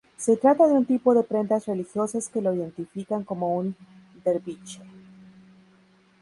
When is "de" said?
0.67-0.73, 1.13-1.21